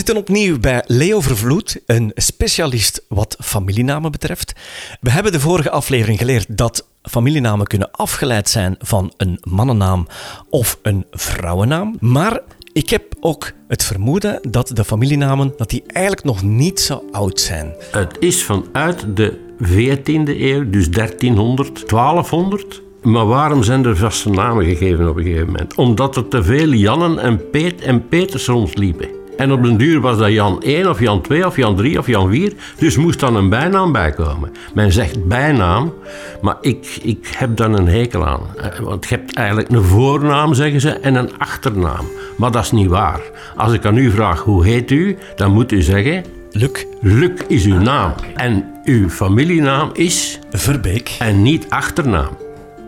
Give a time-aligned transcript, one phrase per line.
[0.00, 4.52] zitten opnieuw bij Leo Vervloed, een specialist wat familienamen betreft.
[5.00, 10.06] We hebben de vorige aflevering geleerd dat familienamen kunnen afgeleid zijn van een mannennaam
[10.50, 11.96] of een vrouwennaam.
[11.98, 12.40] Maar
[12.72, 17.40] ik heb ook het vermoeden dat de familienamen dat die eigenlijk nog niet zo oud
[17.40, 17.74] zijn.
[17.90, 22.82] Het is vanuit de 14e eeuw, dus 1300, 1200.
[23.02, 25.74] Maar waarom zijn er vaste namen gegeven op een gegeven moment?
[25.74, 29.19] Omdat er te veel Jannen en Peet en Peters rondliepen.
[29.40, 32.06] En op den duur was dat Jan 1 of Jan 2 of Jan 3 of
[32.06, 32.52] Jan 4.
[32.78, 34.50] Dus moest dan een bijnaam bijkomen.
[34.74, 35.92] Men zegt bijnaam,
[36.40, 38.40] maar ik, ik heb daar een hekel aan.
[38.56, 42.04] Eh, Want je hebt eigenlijk een voornaam, zeggen ze, en een achternaam.
[42.36, 43.20] Maar dat is niet waar.
[43.56, 45.16] Als ik aan u vraag, hoe heet u?
[45.36, 48.12] Dan moet u zeggen, Luc Luc is uw naam.
[48.34, 51.16] En uw familienaam is Verbeek.
[51.18, 52.36] en niet achternaam.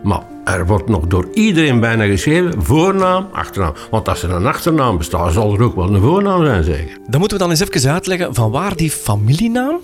[0.03, 3.73] Maar er wordt nog door iedereen bijna geschreven voornaam, achternaam.
[3.91, 6.97] Want als er een achternaam bestaat, zal er ook wel een voornaam zijn, zeker.
[7.07, 9.79] Dan moeten we dan eens even uitleggen van waar die familienaam,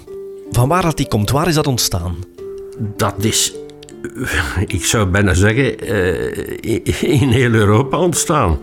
[0.51, 2.15] van waar dat die komt, waar is dat ontstaan?
[2.95, 3.53] Dat is,
[4.67, 8.57] ik zou bijna zeggen, eh, in heel Europa ontstaan.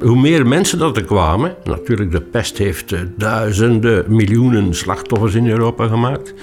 [0.00, 5.48] Hoe meer mensen dat er kwamen, natuurlijk de pest heeft eh, duizenden, miljoenen slachtoffers in
[5.48, 6.34] Europa gemaakt.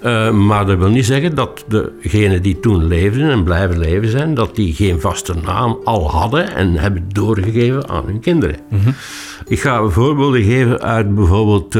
[0.00, 4.34] Eh, maar dat wil niet zeggen dat degenen die toen leefden en blijven leven zijn,
[4.34, 8.56] dat die geen vaste naam al hadden en hebben doorgegeven aan hun kinderen.
[9.46, 11.78] Ik ga voorbeelden geven uit bijvoorbeeld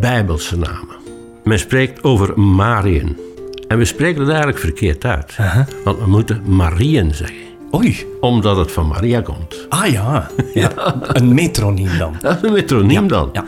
[0.00, 0.96] Bijbelse namen.
[1.44, 3.27] Men spreekt over Mariën.
[3.68, 5.36] En we spreken het eigenlijk verkeerd uit.
[5.84, 7.36] Want we moeten Marieën zeggen.
[7.74, 9.66] Oei, Omdat het van Maria komt.
[9.68, 10.72] ah ja, ja.
[11.02, 12.14] een metroniem dan.
[12.22, 13.28] Dat is een metroniem dan.
[13.32, 13.44] Ja.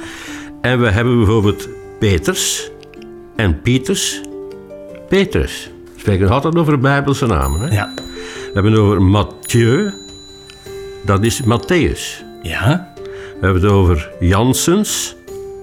[0.61, 1.69] En we hebben bijvoorbeeld
[1.99, 2.71] Peters
[3.37, 4.21] en Pieters.
[5.09, 5.71] Petrus.
[5.95, 7.61] We spreken altijd over Bijbelse namen.
[7.61, 7.75] Hè?
[7.75, 7.93] Ja.
[8.25, 9.93] We hebben het over Mathieu.
[11.05, 12.25] Dat is Matthäus.
[12.43, 12.93] Ja?
[13.41, 15.17] We hebben het over Jansens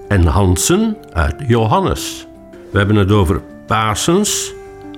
[0.07, 2.27] en Hansen uit Johannes.
[2.71, 4.53] We hebben het over Pasens,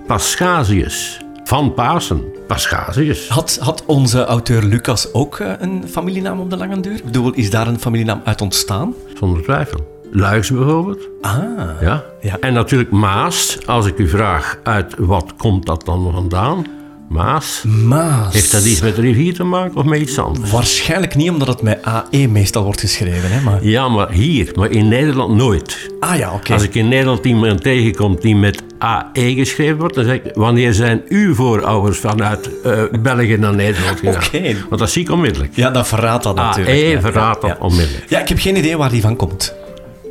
[0.07, 1.19] Pascasius.
[1.43, 3.29] Van Pasen, Pascasius.
[3.29, 6.93] Had, had onze auteur Lucas ook eh, een familienaam op de lange deur?
[6.95, 8.93] Ik bedoel, is daar een familienaam uit ontstaan?
[9.19, 9.79] Zonder twijfel.
[10.11, 11.07] Luiks bijvoorbeeld.
[11.21, 11.37] Ah,
[11.81, 12.03] Ja.
[12.21, 12.37] Ja.
[12.39, 13.57] En natuurlijk Maas.
[13.65, 16.65] Als ik u vraag uit wat komt dat dan vandaan?
[17.09, 17.63] Maas.
[17.63, 18.33] Maas.
[18.33, 20.51] Heeft dat iets met de rivier te maken of met iets anders?
[20.51, 23.31] Waarschijnlijk niet, omdat het met AE meestal wordt geschreven.
[23.31, 23.63] Hè, maar...
[23.63, 25.89] Ja, maar hier, maar in Nederland nooit.
[25.99, 26.53] Ah ja, oké.
[26.53, 30.73] Als ik in Nederland iemand tegenkom die met AE geschreven wordt, dan zeg ik, wanneer
[30.73, 34.23] zijn uw voorouders vanuit eh, België naar Nederland gegaan?
[34.23, 34.55] Oké.
[34.69, 35.55] Want dat zie ik onmiddellijk.
[35.55, 36.77] Ja, dat verraadt dat natuurlijk.
[36.77, 37.01] AE ja.
[37.01, 37.57] verraadt dat ja.
[37.65, 38.09] onmiddellijk.
[38.09, 39.53] Ja, ik heb geen idee waar die van komt.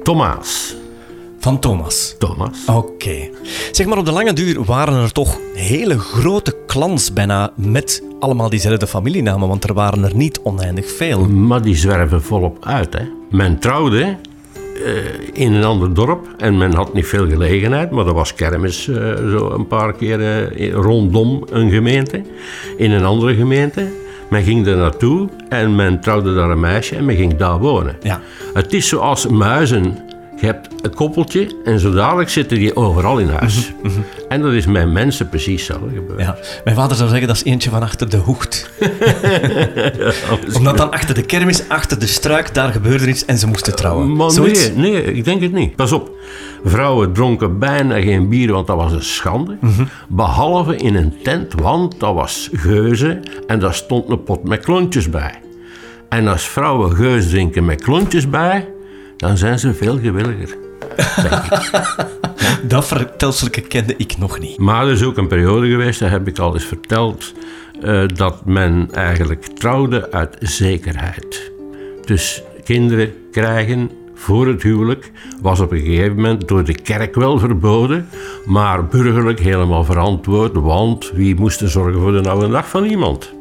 [0.02, 0.76] Thomas.
[1.40, 2.14] Van Thomas.
[2.18, 2.64] Thomas.
[2.66, 3.28] Oké.
[3.72, 8.50] Zeg maar, op de lange duur waren er toch hele grote clans bijna met allemaal
[8.50, 11.24] diezelfde familienamen, want er waren er niet oneindig veel.
[11.24, 12.92] Maar die zwerven volop uit.
[12.92, 13.02] Hè.
[13.30, 14.16] Men trouwde
[14.84, 14.94] eh,
[15.32, 18.96] in een ander dorp en men had niet veel gelegenheid, maar er was kermis eh,
[19.14, 22.22] zo een paar keer eh, rondom een gemeente,
[22.76, 23.86] in een andere gemeente.
[24.30, 27.96] Men ging er naartoe en men trouwde daar een meisje en men ging daar wonen.
[28.02, 28.20] Ja.
[28.54, 30.07] Het is zoals muizen.
[30.40, 33.72] Je hebt een koppeltje en zo dadelijk zitten die overal in huis.
[34.28, 36.20] En dat is met mensen precies zo gebeurd.
[36.20, 36.36] Ja.
[36.64, 38.70] Mijn vader zou zeggen dat is eentje van achter de hoed.
[40.56, 44.16] Omdat dan achter de kermis, achter de struik, daar gebeurde iets en ze moesten trouwen.
[44.16, 44.70] Maar Zoiets?
[44.74, 45.76] nee, nee, ik denk het niet.
[45.76, 46.10] Pas op.
[46.64, 49.56] Vrouwen dronken bijna geen bier, want dat was een schande.
[50.08, 55.10] Behalve in een tent, want dat was geuze en daar stond een pot met klontjes
[55.10, 55.34] bij.
[56.08, 58.68] En als vrouwen geus drinken met klontjes bij,
[59.18, 60.56] dan zijn ze veel gewilliger.
[62.68, 64.58] Dat vertelselke kende ik nog niet.
[64.58, 67.34] Maar er is ook een periode geweest, dat heb ik al eens verteld,
[67.82, 71.52] eh, dat men eigenlijk trouwde uit zekerheid.
[72.04, 77.38] Dus kinderen krijgen voor het huwelijk was op een gegeven moment door de kerk wel
[77.38, 78.08] verboden,
[78.46, 83.36] maar burgerlijk helemaal verantwoord, want wie moest er zorgen voor de oude dag van iemand?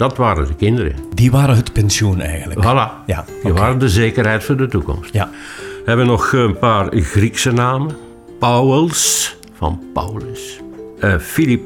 [0.00, 0.94] Dat waren de kinderen.
[1.14, 2.60] Die waren het pensioen eigenlijk.
[2.60, 3.06] Voilà.
[3.06, 5.12] Ja, Die waren de zekerheid voor de toekomst.
[5.12, 5.30] Ja.
[5.58, 7.96] We hebben nog een paar Griekse namen.
[8.38, 10.60] Pauwels van Paulus.
[11.00, 11.60] Eh Filip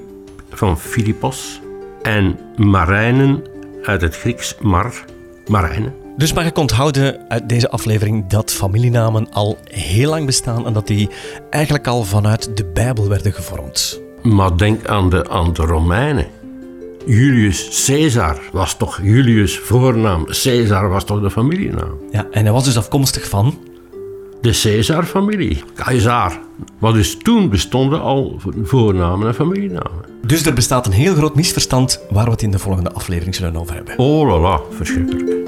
[0.50, 1.60] van Philippos.
[2.02, 3.44] En Marijnen
[3.82, 5.04] uit het Grieks Mar.
[5.46, 5.94] Marijnen.
[6.16, 10.86] Dus mag ik onthouden uit deze aflevering dat familienamen al heel lang bestaan en dat
[10.86, 11.10] die
[11.50, 14.00] eigenlijk al vanuit de Bijbel werden gevormd.
[14.22, 16.26] Maar denk aan de, aan de Romeinen.
[17.06, 20.24] Julius Caesar was toch Julius voornaam.
[20.24, 21.98] Caesar was toch de familienaam.
[22.10, 23.58] Ja, en hij was dus afkomstig van.
[24.40, 25.62] De Caesar-familie.
[25.74, 26.40] Caesar.
[26.78, 30.04] Maar dus toen bestonden al voornamen en familienamen.
[30.26, 33.56] Dus er bestaat een heel groot misverstand waar we het in de volgende aflevering zullen
[33.56, 33.98] over hebben.
[33.98, 35.43] Oh la la, verschrikkelijk.